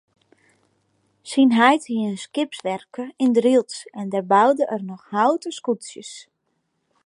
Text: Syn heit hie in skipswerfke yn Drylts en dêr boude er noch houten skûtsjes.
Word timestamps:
Syn 1.29 1.51
heit 1.59 1.83
hie 1.89 2.05
in 2.09 2.17
skipswerfke 2.25 3.03
yn 3.23 3.31
Drylts 3.37 3.77
en 3.99 4.07
dêr 4.11 4.27
boude 4.31 4.63
er 4.73 4.81
noch 4.89 5.05
houten 5.15 5.53
skûtsjes. 5.59 6.11